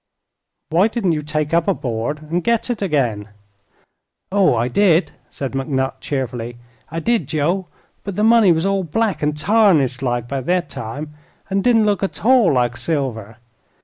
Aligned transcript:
"Why 0.71 0.87
didn't 0.87 1.11
you 1.11 1.21
take 1.21 1.53
up 1.53 1.67
a 1.67 1.75
board, 1.75 2.23
and 2.23 2.43
get 2.43 2.71
it 2.71 2.81
again?" 2.81 3.29
"Oh, 4.31 4.55
I 4.55 4.67
did," 4.67 5.11
said 5.29 5.51
McNutt. 5.51 5.99
cheerfully. 6.01 6.57
"I 6.89 6.99
did, 6.99 7.27
Joe. 7.27 7.67
But 8.03 8.15
the 8.15 8.23
money 8.23 8.51
was 8.51 8.65
all 8.65 8.83
black 8.83 9.21
an' 9.21 9.33
tarnished 9.33 10.01
like, 10.01 10.27
by 10.27 10.41
thet 10.41 10.71
time, 10.71 11.13
an' 11.51 11.61
didn't 11.61 11.85
look 11.85 12.01
at 12.01 12.25
all 12.25 12.51
like 12.51 12.77
silver. 12.77 13.37